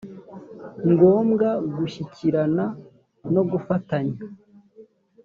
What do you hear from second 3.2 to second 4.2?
no gufatanya